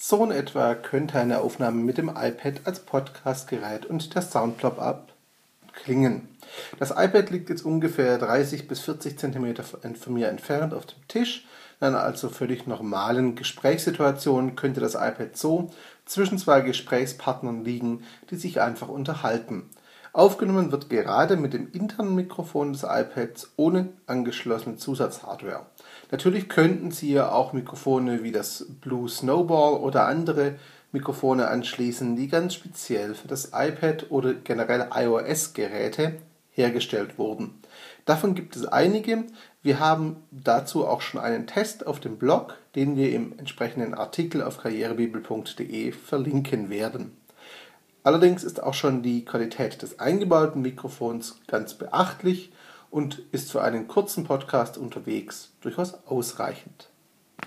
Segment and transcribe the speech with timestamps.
[0.00, 5.12] So in etwa könnte eine Aufnahme mit dem iPad als Podcastgerät und der Soundplop-App
[5.72, 6.28] klingen.
[6.78, 9.56] Das iPad liegt jetzt ungefähr 30 bis 40 cm
[10.00, 11.46] von mir entfernt auf dem Tisch.
[11.80, 15.72] In einer also völlig normalen Gesprächssituation könnte das iPad so
[16.06, 19.68] zwischen zwei Gesprächspartnern liegen, die sich einfach unterhalten.
[20.18, 25.66] Aufgenommen wird gerade mit dem internen Mikrofon des iPads ohne angeschlossene Zusatzhardware.
[26.10, 30.56] Natürlich könnten Sie ja auch Mikrofone wie das Blue Snowball oder andere
[30.90, 36.14] Mikrofone anschließen, die ganz speziell für das iPad oder generell iOS-Geräte
[36.50, 37.60] hergestellt wurden.
[38.04, 39.22] Davon gibt es einige.
[39.62, 44.42] Wir haben dazu auch schon einen Test auf dem Blog, den wir im entsprechenden Artikel
[44.42, 47.16] auf karrierebibel.de verlinken werden.
[48.08, 52.50] Allerdings ist auch schon die Qualität des eingebauten Mikrofons ganz beachtlich
[52.90, 56.88] und ist für einen kurzen Podcast unterwegs durchaus ausreichend.